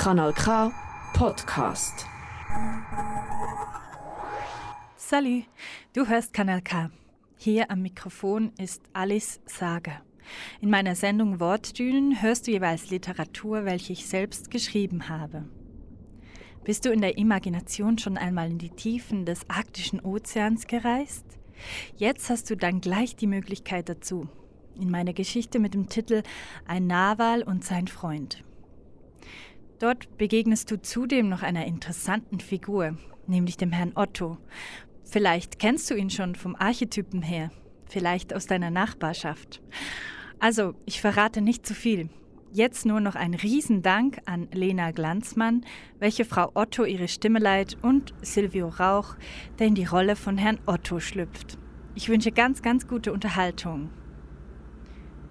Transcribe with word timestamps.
Kanal 0.00 0.32
K 0.32 0.72
Podcast. 1.12 2.06
Salut, 4.96 5.44
du 5.92 6.06
hörst 6.08 6.32
Kanal 6.32 6.62
K. 6.62 6.90
Hier 7.36 7.70
am 7.70 7.82
Mikrofon 7.82 8.50
ist 8.56 8.80
Alice 8.94 9.40
Sager. 9.44 10.00
In 10.62 10.70
meiner 10.70 10.94
Sendung 10.94 11.38
Wortdünen 11.38 12.22
hörst 12.22 12.46
du 12.46 12.52
jeweils 12.52 12.88
Literatur, 12.88 13.66
welche 13.66 13.92
ich 13.92 14.06
selbst 14.06 14.50
geschrieben 14.50 15.10
habe. 15.10 15.44
Bist 16.64 16.86
du 16.86 16.92
in 16.92 17.02
der 17.02 17.18
Imagination 17.18 17.98
schon 17.98 18.16
einmal 18.16 18.50
in 18.50 18.56
die 18.56 18.70
Tiefen 18.70 19.26
des 19.26 19.50
arktischen 19.50 20.00
Ozeans 20.00 20.66
gereist? 20.66 21.26
Jetzt 21.98 22.30
hast 22.30 22.48
du 22.48 22.56
dann 22.56 22.80
gleich 22.80 23.16
die 23.16 23.26
Möglichkeit 23.26 23.90
dazu. 23.90 24.30
In 24.80 24.90
meiner 24.90 25.12
Geschichte 25.12 25.58
mit 25.58 25.74
dem 25.74 25.90
Titel 25.90 26.22
Ein 26.66 26.86
Narwal 26.86 27.42
und 27.42 27.66
sein 27.66 27.86
Freund. 27.86 28.42
Dort 29.80 30.18
begegnest 30.18 30.70
du 30.70 30.80
zudem 30.80 31.30
noch 31.30 31.42
einer 31.42 31.64
interessanten 31.64 32.38
Figur, 32.38 32.98
nämlich 33.26 33.56
dem 33.56 33.72
Herrn 33.72 33.92
Otto. 33.94 34.36
Vielleicht 35.04 35.58
kennst 35.58 35.90
du 35.90 35.94
ihn 35.94 36.10
schon 36.10 36.34
vom 36.34 36.54
Archetypen 36.54 37.22
her, 37.22 37.50
vielleicht 37.86 38.34
aus 38.34 38.46
deiner 38.46 38.70
Nachbarschaft. 38.70 39.62
Also, 40.38 40.74
ich 40.84 41.00
verrate 41.00 41.40
nicht 41.40 41.66
zu 41.66 41.72
viel. 41.74 42.10
Jetzt 42.52 42.84
nur 42.84 43.00
noch 43.00 43.14
ein 43.14 43.32
Riesendank 43.32 44.18
an 44.26 44.48
Lena 44.52 44.90
Glanzmann, 44.90 45.64
welche 45.98 46.26
Frau 46.26 46.50
Otto 46.52 46.84
ihre 46.84 47.08
Stimme 47.08 47.38
leiht, 47.38 47.78
und 47.80 48.12
Silvio 48.20 48.68
Rauch, 48.68 49.16
der 49.58 49.68
in 49.68 49.74
die 49.74 49.86
Rolle 49.86 50.14
von 50.14 50.36
Herrn 50.36 50.60
Otto 50.66 51.00
schlüpft. 51.00 51.56
Ich 51.94 52.10
wünsche 52.10 52.32
ganz, 52.32 52.60
ganz 52.60 52.86
gute 52.86 53.14
Unterhaltung. 53.14 53.88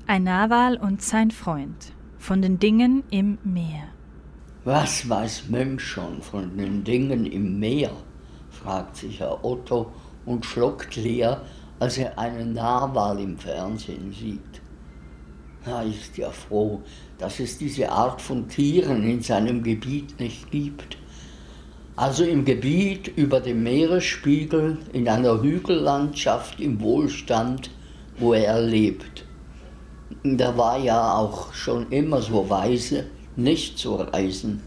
Ein 0.07 0.23
Narwal 0.23 0.77
und 0.77 1.03
sein 1.03 1.29
Freund 1.29 1.93
von 2.17 2.41
den 2.41 2.57
Dingen 2.57 3.03
im 3.11 3.37
Meer. 3.43 3.98
Was 4.71 5.09
weiß 5.09 5.45
Mensch 5.49 5.83
schon 5.83 6.21
von 6.21 6.55
den 6.55 6.83
Dingen 6.83 7.25
im 7.25 7.59
Meer? 7.59 7.89
fragt 8.51 8.97
sich 8.97 9.19
Herr 9.19 9.43
Otto 9.43 9.91
und 10.27 10.45
schluckt 10.45 10.95
leer, 10.95 11.41
als 11.79 11.97
er 11.97 12.19
einen 12.19 12.53
Narwal 12.53 13.19
im 13.19 13.35
Fernsehen 13.35 14.13
sieht. 14.13 14.61
Er 15.65 15.81
ist 15.81 16.15
ja 16.19 16.29
froh, 16.29 16.83
dass 17.17 17.39
es 17.39 17.57
diese 17.57 17.91
Art 17.91 18.21
von 18.21 18.47
Tieren 18.47 19.09
in 19.09 19.23
seinem 19.23 19.63
Gebiet 19.63 20.19
nicht 20.19 20.51
gibt. 20.51 20.97
Also 21.95 22.23
im 22.23 22.45
Gebiet 22.45 23.07
über 23.07 23.39
dem 23.39 23.63
Meeresspiegel, 23.63 24.77
in 24.93 25.09
einer 25.09 25.41
Hügellandschaft 25.41 26.59
im 26.59 26.79
Wohlstand, 26.79 27.71
wo 28.19 28.33
er 28.33 28.61
lebt. 28.61 29.25
Da 30.23 30.55
war 30.55 30.77
ja 30.77 31.15
auch 31.15 31.53
schon 31.53 31.91
immer 31.91 32.21
so 32.21 32.47
weise, 32.51 33.05
nicht 33.39 33.77
zu 33.77 33.95
reisen. 33.95 34.61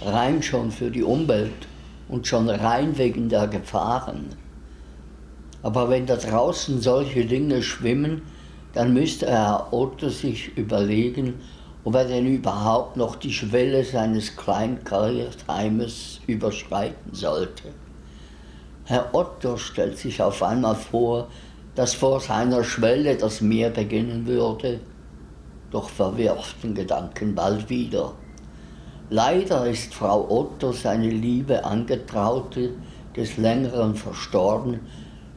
Rein 0.00 0.42
schon 0.42 0.70
für 0.70 0.90
die 0.90 1.02
Umwelt 1.02 1.66
und 2.08 2.26
schon 2.26 2.48
rein 2.48 2.96
wegen 2.96 3.28
der 3.28 3.48
Gefahren. 3.48 4.26
Aber 5.62 5.90
wenn 5.90 6.06
da 6.06 6.16
draußen 6.16 6.80
solche 6.80 7.24
Dinge 7.24 7.62
schwimmen, 7.62 8.22
dann 8.74 8.94
müsste 8.94 9.26
Herr 9.26 9.72
Otto 9.72 10.08
sich 10.08 10.56
überlegen, 10.56 11.34
ob 11.84 11.94
er 11.94 12.04
denn 12.04 12.26
überhaupt 12.26 12.96
noch 12.96 13.16
die 13.16 13.32
Schwelle 13.32 13.84
seines 13.84 14.36
Kleinkariertheimes 14.36 16.20
überschreiten 16.26 17.12
sollte. 17.12 17.70
Herr 18.84 19.14
Otto 19.14 19.56
stellt 19.56 19.98
sich 19.98 20.22
auf 20.22 20.42
einmal 20.42 20.76
vor, 20.76 21.28
dass 21.74 21.94
vor 21.94 22.20
seiner 22.20 22.62
Schwelle 22.62 23.16
das 23.16 23.40
Meer 23.40 23.70
beginnen 23.70 24.26
würde, 24.26 24.80
doch 25.70 25.88
verwirft 25.88 26.62
den 26.62 26.74
Gedanken 26.74 27.34
bald 27.34 27.68
wieder. 27.68 28.12
Leider 29.10 29.66
ist 29.66 29.94
Frau 29.94 30.30
Otto, 30.30 30.72
seine 30.72 31.08
liebe 31.08 31.64
Angetraute, 31.64 32.74
des 33.16 33.38
Längeren 33.38 33.94
verstorben, 33.94 34.80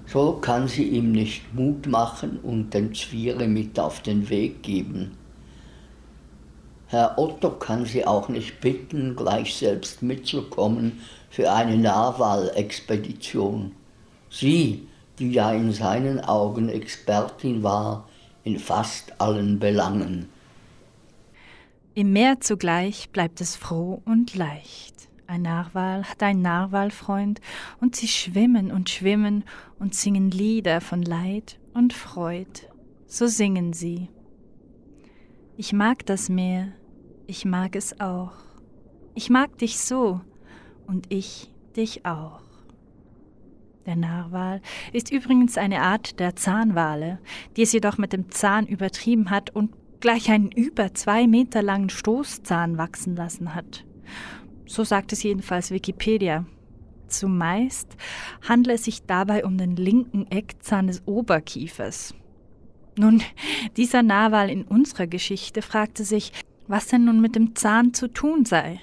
so 0.06 0.34
kann 0.34 0.68
sie 0.68 0.84
ihm 0.84 1.14
nicht 1.14 1.54
Mut 1.54 1.88
machen 1.88 2.40
und 2.44 2.74
den 2.74 2.94
Zwiere 2.94 3.48
mit 3.48 3.80
auf 3.80 4.02
den 4.02 4.30
Weg 4.30 4.62
geben. 4.62 5.18
Herr 6.88 7.18
Otto 7.18 7.52
kann 7.52 7.86
sie 7.86 8.06
auch 8.06 8.28
nicht 8.28 8.60
bitten, 8.60 9.16
gleich 9.16 9.56
selbst 9.56 10.04
mitzukommen 10.04 11.02
für 11.30 11.50
eine 11.50 11.78
Narwal-Expedition. 11.78 13.72
Sie, 14.30 14.86
die 15.18 15.32
ja 15.32 15.54
in 15.54 15.72
seinen 15.72 16.20
Augen 16.20 16.68
Expertin 16.68 17.64
war 17.64 18.10
in 18.44 18.60
fast 18.60 19.14
allen 19.22 19.60
Belangen. 19.60 20.28
Im 21.94 22.14
Meer 22.14 22.40
zugleich 22.40 23.10
bleibt 23.10 23.42
es 23.42 23.58
froh 23.58 24.02
und 24.06 24.34
leicht. 24.34 25.10
Ein 25.28 25.42
Narwal 25.42 26.06
hat 26.06 26.24
einen 26.24 26.42
Narwalfreund 26.42 27.42
und 27.82 27.98
sie 27.98 28.08
schwimmen 28.08 28.72
und 28.72 28.90
schwimmen 28.90 29.44
und 29.78 29.94
singen 29.94 30.32
Lieder 30.32 30.80
von 30.80 31.02
Leid 31.02 31.60
und 31.74 31.92
Freud. 31.92 32.62
So 33.08 33.28
singen 33.28 33.74
sie. 33.74 34.08
Ich 35.58 35.74
mag 35.74 36.06
das 36.06 36.30
Meer, 36.30 36.70
ich 37.28 37.44
mag 37.44 37.76
es 37.76 38.00
auch. 38.00 38.32
Ich 39.14 39.30
mag 39.30 39.58
dich 39.58 39.78
so 39.78 40.22
und 40.88 41.12
ich 41.12 41.52
dich 41.76 42.06
auch. 42.06 42.42
Der 43.86 43.98
Narwal 43.98 44.62
ist 44.94 45.12
übrigens 45.12 45.58
eine 45.58 45.82
Art 45.82 46.22
der 46.22 46.38
Zahnwale, 46.38 47.20
die 47.58 47.64
es 47.64 47.74
jedoch 47.74 47.98
mit 47.98 48.14
dem 48.14 48.32
Zahn 48.32 48.66
übertrieben 48.66 49.30
hat 49.30 49.50
und 49.50 49.81
gleich 50.02 50.30
einen 50.30 50.52
über 50.52 50.94
zwei 50.94 51.28
Meter 51.28 51.62
langen 51.62 51.90
Stoßzahn 51.90 52.78
wachsen 52.78 53.16
lassen 53.16 53.56
hat. 53.56 53.86
So 54.66 54.84
sagt 54.84 55.14
es 55.14 55.24
jedenfalls 55.24 55.72
Wikipedia. 55.72 56.46
Zumeist 57.08 57.96
handle 58.48 58.74
es 58.74 58.86
sich 58.86 59.04
dabei 59.04 59.46
um 59.46 59.58
den 59.58 59.76
linken 59.76 60.28
Eckzahn 60.32 60.88
des 60.88 61.06
Oberkiefers. 61.06 62.16
Nun, 62.98 63.22
dieser 63.78 64.04
Narwal 64.04 64.50
in 64.50 64.64
unserer 64.64 65.08
Geschichte 65.08 65.62
fragte 65.62 66.04
sich, 66.04 66.32
was 66.68 66.88
denn 66.88 67.06
nun 67.06 67.22
mit 67.22 67.36
dem 67.36 67.56
Zahn 67.56 67.94
zu 67.94 68.08
tun 68.08 68.46
sei. 68.46 68.80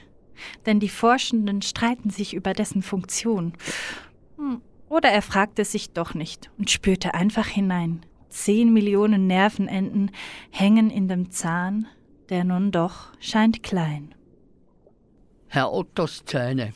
Denn 0.66 0.78
die 0.78 0.88
Forschenden 0.88 1.62
streiten 1.62 2.10
sich 2.10 2.34
über 2.34 2.52
dessen 2.52 2.82
Funktion. 2.82 3.54
Hm, 4.36 4.60
oder 4.88 5.10
er 5.10 5.22
fragte 5.22 5.64
sich 5.64 5.90
doch 5.92 6.14
nicht 6.14 6.50
und 6.58 6.70
spürte 6.70 7.14
einfach 7.14 7.46
hinein. 7.46 8.04
Zehn 8.28 8.72
Millionen 8.72 9.26
Nervenenden 9.26 10.10
hängen 10.50 10.90
in 10.90 11.08
dem 11.08 11.30
Zahn, 11.30 11.86
der 12.28 12.44
nun 12.44 12.70
doch 12.70 13.08
scheint 13.20 13.62
klein. 13.62 14.14
Herr 15.46 15.72
Ottos 15.72 16.24
Zähne. 16.26 16.72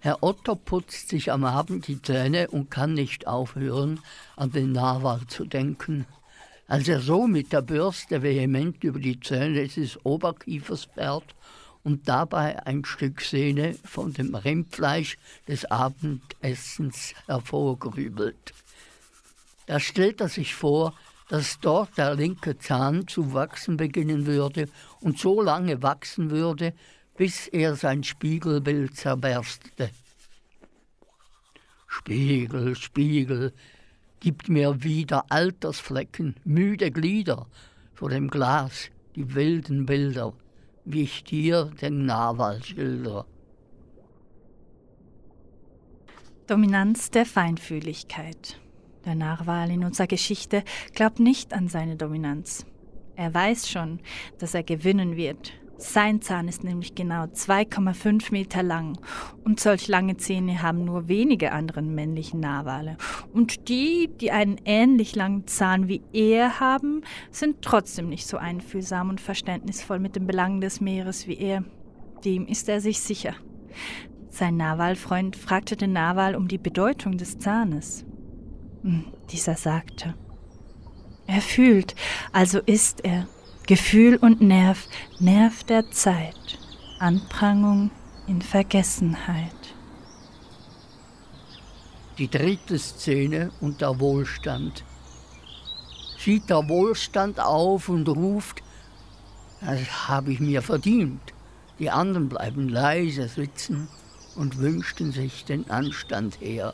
Herr 0.00 0.22
Otto 0.22 0.54
putzt 0.54 1.08
sich 1.08 1.32
am 1.32 1.44
Abend 1.44 1.88
die 1.88 2.00
Zähne 2.00 2.48
und 2.48 2.70
kann 2.70 2.94
nicht 2.94 3.26
aufhören, 3.26 3.98
an 4.36 4.52
den 4.52 4.70
Narwal 4.70 5.26
zu 5.26 5.44
denken. 5.44 6.06
Als 6.68 6.86
er 6.86 7.00
so 7.00 7.26
mit 7.26 7.52
der 7.52 7.62
Bürste 7.62 8.22
vehement 8.22 8.84
über 8.84 9.00
die 9.00 9.18
Zähne 9.18 9.66
des 9.66 10.04
Oberkiefers 10.04 10.84
fährt 10.94 11.34
und 11.82 12.08
dabei 12.08 12.64
ein 12.66 12.84
Stück 12.84 13.20
Sehne 13.20 13.74
von 13.84 14.12
dem 14.12 14.34
Rindfleisch 14.34 15.18
des 15.48 15.64
Abendessens 15.70 17.14
hervorgrübelt. 17.26 18.54
Da 19.66 19.80
stellt 19.80 20.20
er 20.20 20.28
sich 20.28 20.54
vor, 20.54 20.94
dass 21.28 21.58
dort 21.60 21.98
der 21.98 22.14
linke 22.14 22.58
Zahn 22.58 23.08
zu 23.08 23.32
wachsen 23.34 23.76
beginnen 23.76 24.26
würde 24.26 24.68
und 25.00 25.18
so 25.18 25.42
lange 25.42 25.82
wachsen 25.82 26.30
würde, 26.30 26.72
bis 27.16 27.48
er 27.48 27.74
sein 27.74 28.04
Spiegelbild 28.04 28.96
zerberstete. 28.96 29.90
Spiegel, 31.88 32.76
Spiegel, 32.76 33.52
gib 34.20 34.48
mir 34.48 34.82
wieder 34.84 35.24
Altersflecken, 35.30 36.36
müde 36.44 36.90
Glieder 36.90 37.46
vor 37.94 38.10
dem 38.10 38.28
Glas, 38.28 38.90
die 39.16 39.34
wilden 39.34 39.86
Bilder, 39.86 40.34
wie 40.84 41.02
ich 41.02 41.24
dir 41.24 41.72
den 41.80 42.06
Narwal 42.06 42.62
schilder. 42.62 43.26
Dominanz 46.46 47.10
der 47.10 47.26
Feinfühligkeit. 47.26 48.60
Der 49.06 49.14
Narwal 49.14 49.70
in 49.70 49.84
unserer 49.84 50.06
Geschichte 50.06 50.62
glaubt 50.92 51.20
nicht 51.20 51.54
an 51.54 51.68
seine 51.68 51.96
Dominanz. 51.96 52.66
Er 53.14 53.32
weiß 53.32 53.70
schon, 53.70 54.00
dass 54.38 54.52
er 54.52 54.62
gewinnen 54.62 55.16
wird, 55.16 55.52
sein 55.78 56.22
Zahn 56.22 56.48
ist 56.48 56.64
nämlich 56.64 56.94
genau 56.94 57.24
2,5 57.24 58.32
Meter 58.32 58.62
lang 58.62 58.98
und 59.44 59.60
solch 59.60 59.88
lange 59.88 60.16
Zähne 60.16 60.62
haben 60.62 60.86
nur 60.86 61.08
wenige 61.08 61.52
andere 61.52 61.82
männlichen 61.82 62.40
Narwale. 62.40 62.96
Und 63.34 63.68
die, 63.68 64.08
die 64.20 64.30
einen 64.30 64.56
ähnlich 64.64 65.14
langen 65.14 65.46
Zahn 65.46 65.86
wie 65.86 66.00
er 66.14 66.60
haben, 66.60 67.02
sind 67.30 67.60
trotzdem 67.60 68.08
nicht 68.08 68.26
so 68.26 68.38
einfühlsam 68.38 69.10
und 69.10 69.20
verständnisvoll 69.20 69.98
mit 69.98 70.16
den 70.16 70.26
Belangen 70.26 70.62
des 70.62 70.80
Meeres 70.80 71.26
wie 71.26 71.36
er. 71.36 71.62
Dem 72.24 72.46
ist 72.46 72.70
er 72.70 72.80
sich 72.80 73.00
sicher. 73.00 73.34
Sein 74.30 74.56
Narwalfreund 74.56 75.36
fragte 75.36 75.76
den 75.76 75.92
Narwal 75.92 76.36
um 76.36 76.48
die 76.48 76.58
Bedeutung 76.58 77.18
des 77.18 77.38
Zahnes. 77.38 78.06
Hm, 78.86 79.04
dieser 79.32 79.56
sagte, 79.56 80.14
er 81.26 81.40
fühlt, 81.40 81.96
also 82.32 82.60
ist 82.60 83.04
er. 83.04 83.26
Gefühl 83.66 84.14
und 84.14 84.40
Nerv, 84.40 84.86
Nerv 85.18 85.64
der 85.64 85.90
Zeit. 85.90 86.56
Anprangung 87.00 87.90
in 88.28 88.40
Vergessenheit. 88.40 89.74
Die 92.16 92.30
dritte 92.30 92.78
Szene 92.78 93.50
und 93.60 93.80
der 93.80 93.98
Wohlstand. 93.98 94.84
Sieht 96.16 96.48
der 96.48 96.68
Wohlstand 96.68 97.40
auf 97.40 97.88
und 97.88 98.08
ruft, 98.08 98.62
das 99.62 100.08
habe 100.08 100.32
ich 100.32 100.38
mir 100.38 100.62
verdient. 100.62 101.34
Die 101.80 101.90
anderen 101.90 102.28
bleiben 102.28 102.68
leise 102.68 103.26
sitzen 103.26 103.88
und 104.36 104.58
wünschten 104.58 105.10
sich 105.10 105.44
den 105.44 105.68
Anstand 105.72 106.40
her. 106.40 106.72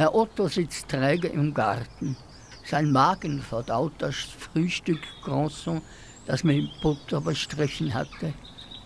Herr 0.00 0.14
Otto 0.14 0.48
sitzt 0.48 0.88
träge 0.88 1.28
im 1.28 1.52
Garten. 1.52 2.16
Sein 2.64 2.90
Magen 2.90 3.42
verdaut 3.42 3.92
das 3.98 4.16
Frühstück 4.16 5.02
Granson, 5.22 5.82
das 6.24 6.42
man 6.42 6.56
mit 6.56 6.80
Butter 6.80 7.20
bestrichen 7.20 7.92
hatte. 7.92 8.32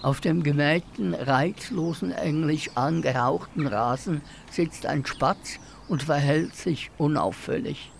Auf 0.02 0.20
dem 0.20 0.42
gemähten, 0.42 1.14
reizlosen, 1.14 2.10
englisch 2.10 2.68
angehauchten 2.74 3.68
Rasen 3.68 4.22
sitzt 4.50 4.86
ein 4.86 5.06
Spatz 5.06 5.60
und 5.86 6.02
verhält 6.02 6.56
sich 6.56 6.90
unauffällig. 6.98 7.92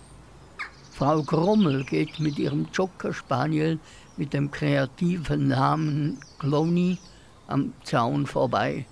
Frau 0.91 1.23
Grummel 1.23 1.85
geht 1.85 2.19
mit 2.19 2.37
ihrem 2.37 2.67
Joker 2.73 3.13
Spaniel 3.13 3.79
mit 4.17 4.33
dem 4.33 4.51
kreativen 4.51 5.47
Namen 5.47 6.19
Clony 6.37 6.97
am 7.47 7.71
Zaun 7.85 8.25
vorbei. 8.25 8.85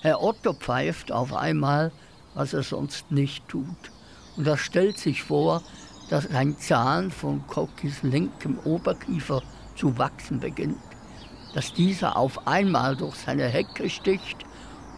Herr 0.00 0.22
Otto 0.22 0.54
pfeift 0.54 1.12
auf 1.12 1.34
einmal, 1.34 1.92
was 2.38 2.52
er 2.52 2.62
sonst 2.62 3.10
nicht 3.10 3.48
tut. 3.48 3.90
Und 4.36 4.46
er 4.46 4.56
stellt 4.56 4.96
sich 4.96 5.24
vor, 5.24 5.60
dass 6.08 6.30
ein 6.30 6.56
Zahn 6.56 7.10
von 7.10 7.44
Cockys 7.48 8.04
linkem 8.04 8.60
Oberkiefer 8.60 9.42
zu 9.74 9.98
wachsen 9.98 10.38
beginnt, 10.38 10.78
dass 11.54 11.74
dieser 11.74 12.16
auf 12.16 12.46
einmal 12.46 12.94
durch 12.94 13.16
seine 13.16 13.48
Hecke 13.48 13.90
sticht 13.90 14.36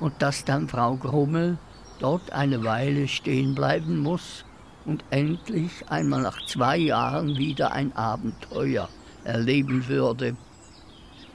und 0.00 0.20
dass 0.20 0.44
dann 0.44 0.68
Frau 0.68 0.96
Grummel 0.96 1.56
dort 1.98 2.30
eine 2.30 2.62
Weile 2.62 3.08
stehen 3.08 3.54
bleiben 3.54 3.98
muss 4.00 4.44
und 4.84 5.02
endlich 5.08 5.88
einmal 5.88 6.20
nach 6.20 6.44
zwei 6.44 6.76
Jahren 6.76 7.38
wieder 7.38 7.72
ein 7.72 7.96
Abenteuer 7.96 8.90
erleben 9.24 9.88
würde. 9.88 10.36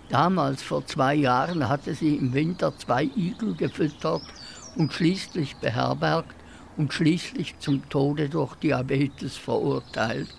Damals 0.10 0.62
vor 0.62 0.86
zwei 0.86 1.16
Jahren 1.16 1.68
hatte 1.68 1.96
sie 1.96 2.16
im 2.16 2.36
Winter 2.36 2.78
zwei 2.78 3.06
Igel 3.16 3.56
gefüttert 3.56 4.22
und 4.76 4.94
schließlich 4.94 5.56
beherbergt 5.58 6.36
und 6.78 6.94
schließlich 6.94 7.58
zum 7.60 7.88
Tode 7.90 8.30
durch 8.30 8.56
Diabetes 8.56 9.38
verurteilt. 9.38 10.34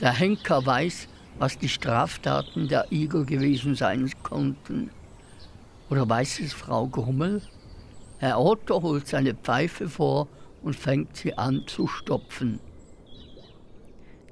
Der 0.00 0.12
Henker 0.12 0.64
weiß, 0.64 1.08
was 1.38 1.58
die 1.58 1.68
Straftaten 1.68 2.68
der 2.68 2.90
Igel 2.90 3.24
gewesen 3.24 3.74
sein 3.74 4.10
konnten. 4.22 4.90
Oder 5.90 6.08
weiß 6.08 6.40
es 6.40 6.52
Frau 6.52 6.86
Grummel? 6.86 7.42
Herr 8.18 8.40
Otto 8.40 8.82
holt 8.82 9.06
seine 9.06 9.34
Pfeife 9.34 9.88
vor 9.88 10.28
und 10.62 10.74
fängt 10.74 11.16
sie 11.16 11.36
an 11.38 11.62
zu 11.66 11.86
stopfen. 11.86 12.60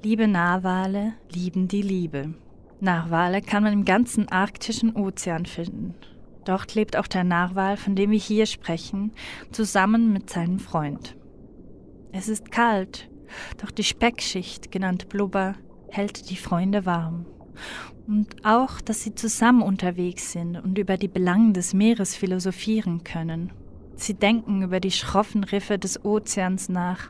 Liebe 0.03 0.27
Narwale 0.27 1.13
lieben 1.31 1.67
die 1.67 1.81
Liebe. 1.81 2.33
Narwale 2.79 3.41
kann 3.41 3.63
man 3.63 3.73
im 3.73 3.85
ganzen 3.85 4.29
arktischen 4.29 4.95
Ozean 4.95 5.45
finden. 5.45 5.95
Dort 6.47 6.75
lebt 6.75 6.95
auch 6.95 7.07
der 7.07 7.25
Narwal, 7.25 7.75
von 7.75 7.95
dem 7.95 8.11
wir 8.11 8.19
hier 8.19 8.45
sprechen, 8.45 9.11
zusammen 9.51 10.13
mit 10.13 10.29
seinem 10.29 10.59
Freund. 10.59 11.17
Es 12.13 12.29
ist 12.29 12.51
kalt, 12.51 13.09
doch 13.61 13.69
die 13.69 13.83
Speckschicht, 13.83 14.71
genannt 14.71 15.09
Blubber, 15.09 15.55
hält 15.89 16.29
die 16.29 16.37
Freunde 16.37 16.85
warm. 16.85 17.25
Und 18.07 18.45
auch, 18.45 18.79
dass 18.79 19.03
sie 19.03 19.13
zusammen 19.13 19.61
unterwegs 19.61 20.31
sind 20.31 20.55
und 20.55 20.77
über 20.77 20.95
die 20.95 21.09
Belangen 21.09 21.51
des 21.53 21.73
Meeres 21.73 22.15
philosophieren 22.15 23.03
können. 23.03 23.51
Sie 23.95 24.13
denken 24.13 24.61
über 24.61 24.79
die 24.79 24.91
schroffen 24.91 25.43
Riffe 25.43 25.77
des 25.77 26.05
Ozeans 26.05 26.69
nach 26.69 27.09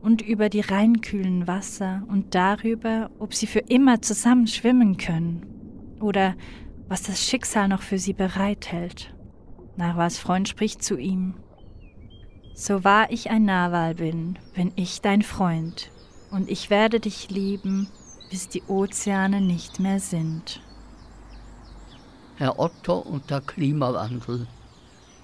und 0.00 0.22
über 0.22 0.48
die 0.48 0.60
reinkühlen 0.60 1.46
Wasser 1.46 2.04
und 2.08 2.34
darüber, 2.34 3.10
ob 3.18 3.34
sie 3.34 3.46
für 3.46 3.58
immer 3.58 4.00
zusammen 4.00 4.46
schwimmen 4.46 4.96
können 4.96 5.44
oder 6.00 6.36
was 6.92 7.04
das 7.04 7.24
Schicksal 7.24 7.68
noch 7.68 7.80
für 7.80 7.98
sie 7.98 8.12
bereithält. 8.12 9.14
Narwals 9.76 10.18
Freund 10.18 10.46
spricht 10.46 10.84
zu 10.84 10.98
ihm. 10.98 11.36
So 12.54 12.84
wahr 12.84 13.06
ich 13.08 13.30
ein 13.30 13.46
Narwal 13.46 13.94
bin, 13.94 14.38
bin 14.54 14.72
ich 14.76 15.00
dein 15.00 15.22
Freund, 15.22 15.90
und 16.30 16.50
ich 16.50 16.68
werde 16.68 17.00
dich 17.00 17.30
lieben, 17.30 17.88
bis 18.30 18.50
die 18.50 18.62
Ozeane 18.68 19.40
nicht 19.40 19.80
mehr 19.80 20.00
sind. 20.00 20.60
Herr 22.36 22.58
Otto 22.58 22.98
und 22.98 23.30
der 23.30 23.40
Klimawandel. 23.40 24.46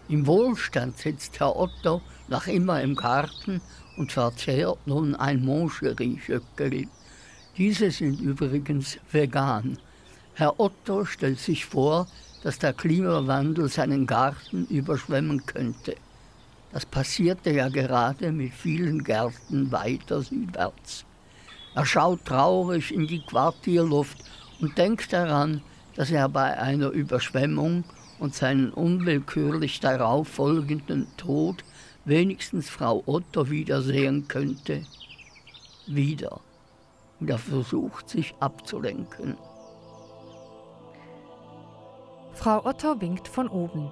Im 0.09 0.26
Wohlstand 0.26 0.97
sitzt 0.97 1.38
Herr 1.38 1.55
Otto 1.55 2.00
noch 2.29 2.47
immer 2.47 2.81
im 2.81 2.97
Garten 2.97 3.61
und 3.99 4.11
verzehrt 4.11 4.87
nun 4.87 5.15
ein 5.15 5.44
Moncherie-Schöckeli. 5.44 6.88
Diese 7.59 7.91
sind 7.91 8.23
übrigens 8.23 8.99
vegan. 9.12 9.79
Herr 10.38 10.61
Otto 10.61 11.05
stellt 11.05 11.40
sich 11.40 11.67
vor, 11.67 12.06
dass 12.44 12.61
der 12.61 12.73
Klimawandel 12.73 13.69
seinen 13.69 14.06
Garten 14.06 14.67
überschwemmen 14.67 15.44
könnte. 15.46 15.96
Das 16.70 16.87
passierte 16.87 17.50
ja 17.50 17.69
gerade 17.69 18.31
mit 18.31 18.55
vielen 18.55 19.02
Gärten 19.02 19.73
weiter 19.73 20.23
südwärts. 20.23 21.05
Er 21.75 21.85
schaut 21.85 22.25
traurig 22.25 22.94
in 22.94 23.08
die 23.08 23.20
Quartierluft 23.26 24.19
und 24.61 24.79
denkt 24.79 25.12
daran, 25.12 25.61
dass 25.96 26.12
er 26.12 26.29
bei 26.29 26.56
einer 26.56 26.91
Überschwemmung 26.91 27.82
und 28.20 28.32
seinen 28.32 28.70
unwillkürlich 28.73 29.81
darauf 29.81 30.29
folgenden 30.29 31.08
Tod 31.17 31.64
wenigstens 32.05 32.70
Frau 32.70 33.02
Otto 33.06 33.50
wiedersehen 33.50 34.29
könnte. 34.29 34.87
Wieder. 35.88 36.38
Und 37.19 37.29
er 37.29 37.38
versucht 37.38 38.08
sich 38.08 38.37
abzulenken. 38.38 39.37
Frau 42.38 42.64
Otto 42.64 43.00
winkt 43.00 43.26
von 43.26 43.49
oben. 43.49 43.90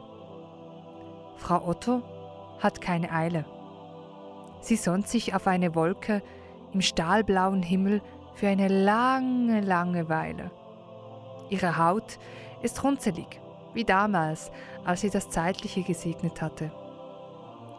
Frau 1.37 1.67
Otto 1.67 2.01
hat 2.61 2.81
keine 2.81 3.11
Eile. 3.11 3.45
Sie 4.61 4.77
sonnt 4.77 5.09
sich 5.09 5.35
auf 5.35 5.49
eine 5.49 5.75
Wolke 5.75 6.23
im 6.73 6.81
stahlblauen 6.81 7.61
Himmel 7.61 8.03
für 8.35 8.47
eine 8.47 8.69
lange, 8.69 9.63
lange 9.63 10.09
Weile. 10.09 10.53
Ihre 11.51 11.77
Haut 11.77 12.21
ist 12.63 12.85
runzelig, 12.85 13.41
wie 13.75 13.83
damals, 13.83 14.53
als 14.85 15.01
sie 15.01 15.11
das 15.11 15.29
Zeitliche 15.29 15.83
gesegnet 15.83 16.41
hatte. 16.41 16.71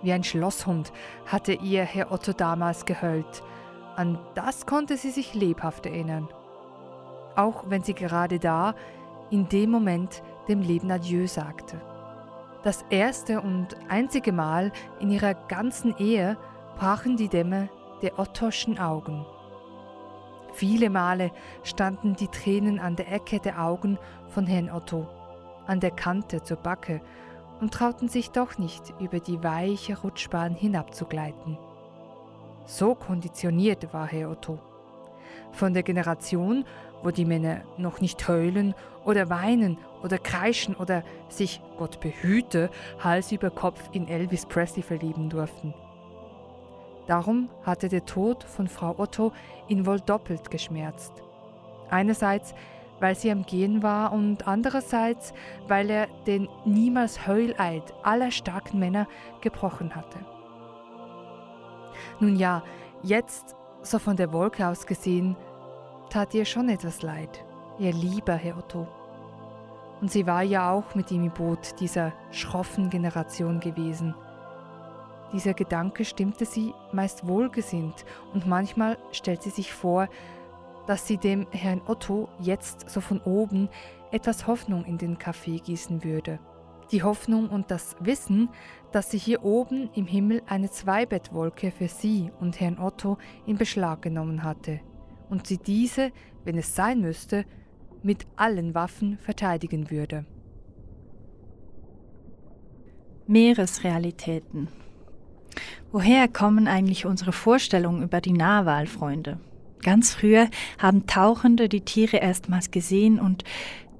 Wie 0.01 0.11
ein 0.11 0.25
Schlosshund 0.25 0.91
hatte 1.27 1.53
ihr 1.53 1.85
Herr 1.85 2.11
Otto 2.11 2.33
damals 2.33 2.83
geheult. 2.83 3.41
An 3.95 4.19
das 4.35 4.65
konnte 4.65 4.97
sie 4.97 5.11
sich 5.11 5.33
lebhaft 5.33 5.85
erinnern. 5.85 6.27
Auch 7.37 7.69
wenn 7.69 7.83
sie 7.83 7.93
gerade 7.93 8.37
da, 8.37 8.75
in 9.29 9.47
dem 9.47 9.71
Moment, 9.71 10.21
dem 10.47 10.61
Leben 10.61 10.91
Adieu 10.91 11.27
sagte. 11.27 11.81
Das 12.63 12.83
erste 12.89 13.41
und 13.41 13.77
einzige 13.87 14.31
Mal 14.31 14.71
in 14.99 15.11
ihrer 15.11 15.33
ganzen 15.33 15.95
Ehe 15.97 16.37
brachen 16.75 17.17
die 17.17 17.29
Dämme 17.29 17.69
der 18.01 18.19
Ottoschen 18.19 18.77
Augen. 18.79 19.25
Viele 20.53 20.89
Male 20.89 21.31
standen 21.63 22.15
die 22.15 22.27
Tränen 22.27 22.79
an 22.79 22.95
der 22.95 23.11
Ecke 23.11 23.39
der 23.39 23.61
Augen 23.61 23.99
von 24.27 24.47
Herrn 24.47 24.71
Otto, 24.71 25.07
an 25.67 25.79
der 25.79 25.91
Kante 25.91 26.41
zur 26.41 26.57
Backe 26.57 27.01
und 27.61 27.73
trauten 27.73 28.09
sich 28.09 28.31
doch 28.31 28.57
nicht 28.57 28.93
über 28.99 29.19
die 29.19 29.43
weiche 29.43 29.99
Rutschbahn 29.99 30.53
hinabzugleiten. 30.53 31.57
So 32.65 32.95
konditioniert 32.95 33.93
war 33.93 34.07
Herr 34.07 34.29
Otto. 34.29 34.59
Von 35.51 35.73
der 35.73 35.83
Generation, 35.83 36.65
wo 37.03 37.11
die 37.11 37.25
Männer 37.25 37.61
noch 37.77 38.01
nicht 38.01 38.27
heulen 38.27 38.73
oder 39.05 39.29
weinen 39.29 39.77
oder 40.03 40.17
kreischen 40.17 40.75
oder 40.75 41.03
sich, 41.29 41.61
Gott 41.77 41.99
behüte, 41.99 42.69
Hals 42.99 43.31
über 43.31 43.49
Kopf 43.49 43.89
in 43.91 44.07
Elvis 44.07 44.45
Presley 44.45 44.83
verlieben 44.83 45.29
durften. 45.29 45.73
Darum 47.07 47.49
hatte 47.63 47.87
der 47.87 48.05
Tod 48.05 48.43
von 48.43 48.67
Frau 48.67 48.95
Otto 48.97 49.31
ihn 49.69 49.85
wohl 49.85 49.99
doppelt 49.99 50.51
geschmerzt. 50.51 51.13
Einerseits, 51.89 52.53
weil 52.99 53.15
sie 53.15 53.31
am 53.31 53.45
Gehen 53.45 53.81
war 53.81 54.11
und 54.11 54.47
andererseits, 54.47 55.33
weil 55.67 55.89
er 55.89 56.07
den 56.25 56.49
niemals 56.65 57.25
Heuleid 57.25 57.93
aller 58.03 58.31
starken 58.31 58.79
Männer 58.79 59.07
gebrochen 59.41 59.95
hatte. 59.95 60.19
Nun 62.19 62.35
ja, 62.35 62.63
jetzt, 63.03 63.55
so 63.83 63.99
von 63.99 64.17
der 64.17 64.33
Wolke 64.33 64.67
aus 64.67 64.85
gesehen, 64.85 65.37
tat 66.09 66.33
ihr 66.33 66.45
schon 66.45 66.69
etwas 66.69 67.01
leid, 67.01 67.43
ihr 67.79 67.91
lieber 67.91 68.33
Herr 68.33 68.57
Otto. 68.57 68.87
Und 69.99 70.11
sie 70.11 70.27
war 70.27 70.43
ja 70.43 70.71
auch 70.71 70.95
mit 70.95 71.11
ihm 71.11 71.25
im 71.25 71.31
Boot 71.31 71.79
dieser 71.79 72.13
schroffen 72.31 72.89
Generation 72.89 73.59
gewesen. 73.59 74.15
Dieser 75.33 75.53
Gedanke 75.53 76.05
stimmte 76.05 76.45
sie 76.45 76.73
meist 76.91 77.27
wohlgesinnt 77.27 78.05
und 78.33 78.47
manchmal 78.47 78.97
stellt 79.11 79.41
sie 79.41 79.49
sich 79.49 79.73
vor, 79.73 80.07
dass 80.85 81.05
sie 81.05 81.17
dem 81.17 81.47
Herrn 81.51 81.81
Otto 81.85 82.29
jetzt 82.39 82.89
so 82.89 83.01
von 83.01 83.19
oben 83.21 83.67
etwas 84.11 84.47
Hoffnung 84.47 84.85
in 84.85 84.97
den 84.97 85.17
Kaffee 85.17 85.59
gießen 85.59 86.03
würde. 86.03 86.39
Die 86.91 87.03
Hoffnung 87.03 87.49
und 87.49 87.69
das 87.69 87.97
Wissen, 87.99 88.47
dass 88.93 89.11
sie 89.11 89.17
hier 89.17 89.43
oben 89.43 89.89
im 89.93 90.05
Himmel 90.05 90.41
eine 90.47 90.69
Zweibettwolke 90.69 91.71
für 91.71 91.89
sie 91.89 92.31
und 92.39 92.61
Herrn 92.61 92.79
Otto 92.79 93.17
in 93.45 93.57
Beschlag 93.57 94.01
genommen 94.01 94.43
hatte 94.43 94.79
und 95.29 95.47
sie 95.47 95.57
diese, 95.57 96.11
wenn 96.45 96.57
es 96.57 96.75
sein 96.75 97.01
müsste, 97.01 97.45
mit 98.03 98.25
allen 98.35 98.73
Waffen 98.73 99.17
verteidigen 99.19 99.89
würde. 99.91 100.25
Meeresrealitäten. 103.27 104.69
Woher 105.91 106.27
kommen 106.27 106.67
eigentlich 106.67 107.05
unsere 107.05 107.33
Vorstellungen 107.33 108.03
über 108.03 108.21
die 108.21 108.31
Nahwahlfreunde? 108.31 109.39
Ganz 109.83 110.13
früher 110.13 110.49
haben 110.79 111.07
Tauchende 111.07 111.69
die 111.69 111.81
Tiere 111.81 112.17
erstmals 112.17 112.71
gesehen 112.71 113.19
und 113.19 113.43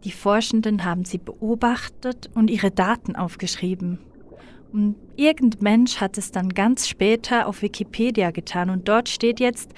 die 0.03 0.11
Forschenden 0.11 0.85
haben 0.85 1.05
sie 1.05 1.17
beobachtet 1.17 2.29
und 2.33 2.49
ihre 2.49 2.71
Daten 2.71 3.15
aufgeschrieben. 3.15 3.99
Und 4.71 4.95
irgendein 5.15 5.63
Mensch 5.63 6.01
hat 6.01 6.17
es 6.17 6.31
dann 6.31 6.49
ganz 6.49 6.87
später 6.87 7.47
auf 7.47 7.61
Wikipedia 7.61 8.31
getan 8.31 8.69
und 8.69 8.87
dort 8.87 9.09
steht 9.09 9.39
jetzt, 9.39 9.73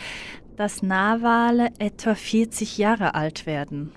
dass 0.60 0.84
Narwale 0.84 1.72
etwa 1.80 2.16
40 2.16 2.78
Jahre 2.78 3.16
alt 3.16 3.46
werden. 3.46 3.94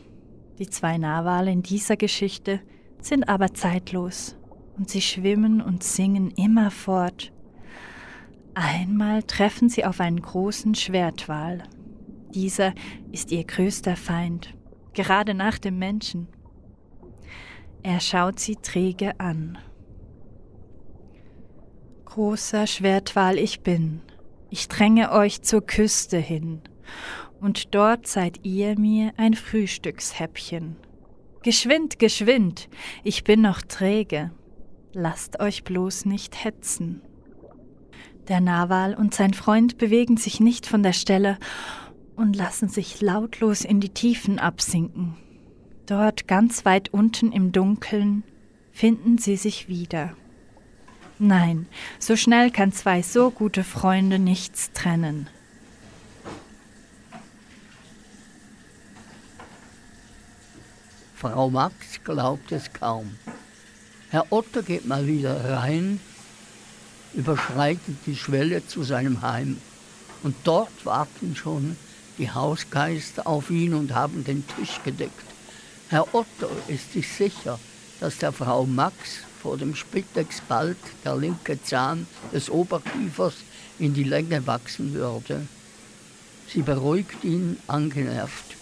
Die 0.60 0.70
zwei 0.70 0.96
Narwale 0.96 1.50
in 1.50 1.64
dieser 1.64 1.96
Geschichte 1.96 2.60
sind 3.00 3.28
aber 3.28 3.52
zeitlos 3.52 4.36
und 4.78 4.88
sie 4.88 5.00
schwimmen 5.00 5.60
und 5.60 5.82
singen 5.82 6.30
immerfort. 6.30 7.32
Einmal 8.54 9.24
treffen 9.24 9.70
sie 9.70 9.84
auf 9.84 9.98
einen 9.98 10.22
großen 10.22 10.76
Schwertwal. 10.76 11.64
Dieser 12.32 12.74
ist 13.10 13.32
ihr 13.32 13.42
größter 13.42 13.96
Feind, 13.96 14.54
gerade 14.92 15.34
nach 15.34 15.58
dem 15.58 15.80
Menschen. 15.80 16.28
Er 17.82 17.98
schaut 17.98 18.38
sie 18.38 18.54
träge 18.54 19.18
an. 19.18 19.58
Großer 22.04 22.68
Schwertwal 22.68 23.36
ich 23.36 23.62
bin, 23.62 24.00
ich 24.52 24.68
dränge 24.68 25.12
euch 25.12 25.40
zur 25.40 25.62
Küste 25.62 26.18
hin, 26.18 26.60
und 27.40 27.74
dort 27.74 28.06
seid 28.06 28.40
ihr 28.42 28.78
mir 28.78 29.14
ein 29.16 29.32
Frühstückshäppchen. 29.32 30.76
Geschwind, 31.42 31.98
geschwind, 31.98 32.68
ich 33.02 33.24
bin 33.24 33.40
noch 33.40 33.62
träge, 33.62 34.30
lasst 34.92 35.40
euch 35.40 35.64
bloß 35.64 36.04
nicht 36.04 36.44
hetzen. 36.44 37.00
Der 38.28 38.42
Nawal 38.42 38.94
und 38.94 39.14
sein 39.14 39.32
Freund 39.32 39.78
bewegen 39.78 40.18
sich 40.18 40.38
nicht 40.38 40.66
von 40.66 40.82
der 40.82 40.92
Stelle 40.92 41.38
und 42.14 42.36
lassen 42.36 42.68
sich 42.68 43.00
lautlos 43.00 43.64
in 43.64 43.80
die 43.80 43.88
Tiefen 43.88 44.38
absinken. 44.38 45.16
Dort 45.86 46.28
ganz 46.28 46.66
weit 46.66 46.92
unten 46.92 47.32
im 47.32 47.52
Dunkeln 47.52 48.22
finden 48.70 49.16
sie 49.16 49.36
sich 49.36 49.66
wieder. 49.68 50.14
Nein, 51.24 51.66
so 52.00 52.16
schnell 52.16 52.50
kann 52.50 52.72
zwei 52.72 53.00
so 53.00 53.30
gute 53.30 53.62
Freunde 53.62 54.18
nichts 54.18 54.72
trennen. 54.72 55.28
Frau 61.14 61.48
Max 61.48 61.76
glaubt 62.02 62.50
es 62.50 62.72
kaum. 62.72 63.16
Herr 64.10 64.32
Otto 64.32 64.64
geht 64.64 64.84
mal 64.84 65.06
wieder 65.06 65.48
rein, 65.48 66.00
überschreitet 67.14 67.98
die 68.06 68.16
Schwelle 68.16 68.66
zu 68.66 68.82
seinem 68.82 69.22
Heim. 69.22 69.58
Und 70.24 70.34
dort 70.42 70.84
warten 70.84 71.36
schon 71.36 71.76
die 72.18 72.32
Hausgeister 72.32 73.28
auf 73.28 73.48
ihn 73.48 73.74
und 73.74 73.94
haben 73.94 74.24
den 74.24 74.44
Tisch 74.56 74.80
gedeckt. 74.84 75.12
Herr 75.88 76.12
Otto 76.16 76.48
ist 76.66 76.94
sich 76.94 77.06
sicher, 77.06 77.60
dass 78.00 78.18
der 78.18 78.32
Frau 78.32 78.66
Max 78.66 79.20
vor 79.42 79.58
dem 79.58 79.74
Spittex 79.74 80.40
bald 80.48 80.78
der 81.04 81.16
linke 81.16 81.60
Zahn 81.62 82.06
des 82.32 82.48
Oberkiefers 82.48 83.34
in 83.78 83.92
die 83.92 84.04
Länge 84.04 84.46
wachsen 84.46 84.94
würde. 84.94 85.46
Sie 86.48 86.62
beruhigt 86.62 87.24
ihn 87.24 87.58
angenervt. 87.66 88.56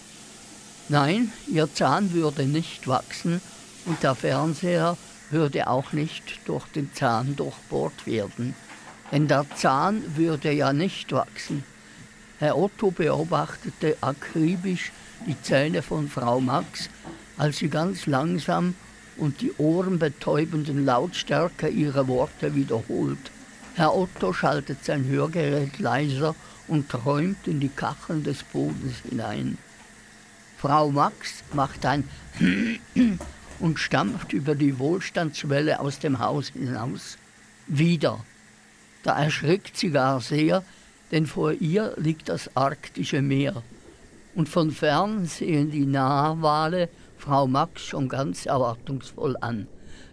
Nein, 0.89 1.31
ihr 1.47 1.71
Zahn 1.73 2.13
würde 2.13 2.45
nicht 2.45 2.87
wachsen 2.87 3.41
und 3.85 4.01
der 4.01 4.15
Fernseher 4.15 4.97
würde 5.29 5.67
auch 5.67 5.93
nicht 5.93 6.39
durch 6.45 6.65
den 6.67 6.93
Zahn 6.93 7.35
durchbohrt 7.35 8.05
werden. 8.07 8.55
Denn 9.11 9.27
der 9.27 9.45
Zahn 9.55 10.03
würde 10.15 10.51
ja 10.51 10.73
nicht 10.73 11.11
wachsen. 11.11 11.63
Herr 12.39 12.57
Otto 12.57 12.91
beobachtete 12.91 13.97
akribisch 14.01 14.91
die 15.27 15.39
Zähne 15.41 15.81
von 15.81 16.09
Frau 16.09 16.41
Max, 16.41 16.89
als 17.37 17.57
sie 17.57 17.69
ganz 17.69 18.07
langsam 18.07 18.73
und 19.21 19.41
die 19.41 19.53
ohrenbetäubenden 19.59 20.83
Lautstärke 20.83 21.67
ihrer 21.67 22.07
Worte 22.07 22.55
wiederholt. 22.55 23.19
Herr 23.75 23.95
Otto 23.95 24.33
schaltet 24.33 24.83
sein 24.83 25.05
Hörgerät 25.05 25.77
leiser 25.77 26.35
und 26.67 26.89
träumt 26.89 27.47
in 27.47 27.59
die 27.59 27.69
Kacheln 27.69 28.23
des 28.23 28.41
Bodens 28.41 28.97
hinein. 29.07 29.59
Frau 30.57 30.89
Max 30.89 31.43
macht 31.53 31.85
ein 31.85 32.03
und 33.59 33.77
stampft 33.77 34.33
über 34.33 34.55
die 34.55 34.79
Wohlstandswelle 34.79 35.79
aus 35.79 35.99
dem 35.99 36.17
Haus 36.17 36.49
hinaus. 36.49 37.19
Wieder. 37.67 38.25
Da 39.03 39.21
erschrickt 39.21 39.77
sie 39.77 39.91
gar 39.91 40.19
sehr, 40.19 40.63
denn 41.11 41.27
vor 41.27 41.53
ihr 41.53 41.93
liegt 41.97 42.27
das 42.27 42.55
arktische 42.57 43.21
Meer. 43.21 43.61
Und 44.33 44.49
von 44.49 44.71
fern 44.71 45.27
sehen 45.27 45.69
die 45.69 45.85
Narwale 45.85 46.89
Frau 47.21 47.45
Max 47.45 47.83
schon 47.83 48.09
ganz 48.09 48.47
erwartungsvoll 48.47 49.37
an. 49.41 49.67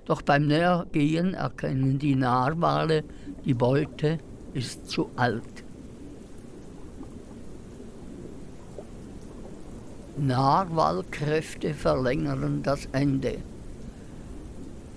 Doch 0.04 0.20
beim 0.20 0.46
Nähergehen 0.46 1.32
erkennen 1.32 1.98
die 1.98 2.14
Narwale, 2.14 3.02
die 3.46 3.54
Beute 3.54 4.18
ist 4.52 4.90
zu 4.90 5.08
alt. 5.16 5.64
Narwalkräfte 10.18 11.72
verlängern 11.72 12.62
das 12.62 12.86
Ende. 12.92 13.38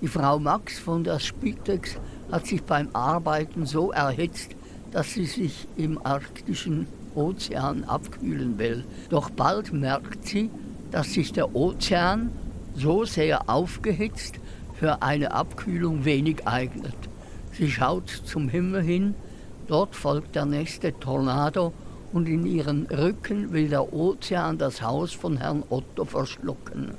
Die 0.02 0.08
Frau 0.08 0.38
Max 0.38 0.78
von 0.78 1.04
der 1.04 1.18
Spitex 1.18 1.96
hat 2.30 2.46
sich 2.46 2.62
beim 2.62 2.90
Arbeiten 2.92 3.64
so 3.64 3.90
erhitzt, 3.90 4.50
dass 4.90 5.14
sie 5.14 5.24
sich 5.24 5.66
im 5.78 6.04
arktischen 6.04 6.88
Ozean 7.14 7.84
abkühlen 7.84 8.58
will. 8.58 8.84
Doch 9.08 9.30
bald 9.30 9.72
merkt 9.72 10.26
sie, 10.26 10.50
dass 10.92 11.12
sich 11.12 11.32
der 11.32 11.56
Ozean 11.56 12.30
so 12.74 13.04
sehr 13.04 13.48
aufgehitzt 13.50 14.36
für 14.74 15.02
eine 15.02 15.32
Abkühlung 15.32 16.04
wenig 16.04 16.46
eignet. 16.46 16.94
Sie 17.52 17.70
schaut 17.70 18.08
zum 18.08 18.48
Himmel 18.48 18.82
hin, 18.82 19.14
dort 19.66 19.96
folgt 19.96 20.36
der 20.36 20.46
nächste 20.46 20.98
Tornado 20.98 21.72
und 22.12 22.28
in 22.28 22.46
ihren 22.46 22.86
Rücken 22.86 23.52
will 23.52 23.68
der 23.68 23.92
Ozean 23.92 24.58
das 24.58 24.82
Haus 24.82 25.12
von 25.12 25.38
Herrn 25.38 25.64
Otto 25.70 26.04
verschlucken. 26.04 26.94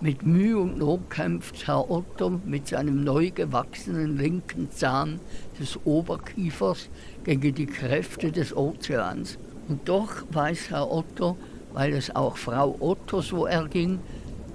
Mit 0.00 0.26
Mühe 0.26 0.58
und 0.58 0.78
Not 0.78 1.10
kämpft 1.10 1.66
Herr 1.66 1.88
Otto 1.88 2.40
mit 2.44 2.66
seinem 2.66 3.04
neu 3.04 3.30
gewachsenen 3.30 4.18
linken 4.18 4.68
Zahn 4.72 5.20
des 5.60 5.78
Oberkiefers 5.84 6.88
gegen 7.22 7.54
die 7.54 7.66
Kräfte 7.66 8.32
des 8.32 8.56
Ozeans. 8.56 9.38
Und 9.68 9.88
doch 9.88 10.24
weiß 10.32 10.70
Herr 10.70 10.90
Otto, 10.90 11.36
weil 11.72 11.92
es 11.92 12.14
auch 12.14 12.36
Frau 12.36 12.76
Otto 12.80 13.20
so 13.20 13.46
erging, 13.46 14.00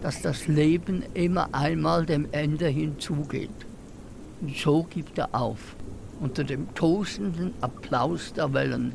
dass 0.02 0.22
das 0.22 0.48
Leben 0.48 1.04
immer 1.14 1.50
einmal 1.54 2.06
dem 2.06 2.28
Ende 2.32 2.68
hinzugeht. 2.68 3.50
Und 4.42 4.56
so 4.56 4.84
gibt 4.84 5.18
er 5.18 5.30
auf, 5.34 5.76
unter 6.20 6.44
dem 6.44 6.74
tosenden 6.76 7.54
Applaus 7.62 8.34
der 8.34 8.54
Wellen. 8.54 8.94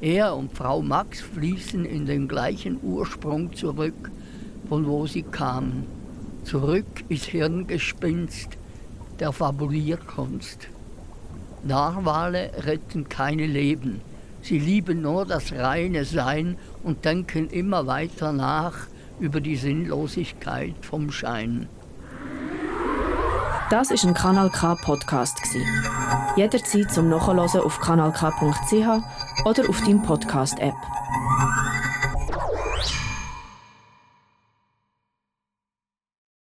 Er 0.00 0.36
und 0.36 0.56
Frau 0.56 0.82
Max 0.82 1.20
fließen 1.20 1.84
in 1.84 2.06
den 2.06 2.28
gleichen 2.28 2.78
Ursprung 2.82 3.52
zurück, 3.54 4.10
von 4.68 4.86
wo 4.86 5.06
sie 5.06 5.22
kamen. 5.22 5.86
Zurück 6.44 7.04
ins 7.08 7.24
Hirngespinst 7.24 8.58
der 9.18 9.32
Fabulierkunst. 9.32 10.68
Narwale 11.64 12.52
retten 12.64 13.08
keine 13.08 13.46
Leben. 13.46 14.00
Sie 14.42 14.58
lieben 14.58 15.02
nur 15.02 15.26
das 15.26 15.52
reine 15.52 16.04
Sein 16.04 16.56
und 16.88 17.04
denken 17.04 17.50
immer 17.50 17.86
weiter 17.86 18.32
nach 18.32 18.72
über 19.20 19.42
die 19.42 19.56
Sinnlosigkeit 19.56 20.74
vom 20.80 21.10
Schein. 21.10 21.68
Das 23.68 23.90
ist 23.90 24.06
ein 24.06 24.14
Kanal 24.14 24.48
K 24.48 24.74
Podcast 24.74 25.38
Jederzeit 26.36 26.90
zum 26.90 27.10
Nachhören 27.10 27.60
auf 27.60 27.78
kanalk.ch 27.80 29.44
oder 29.44 29.68
auf 29.68 29.80
deinem 29.82 30.02
Podcast 30.02 30.58
App. 30.60 30.97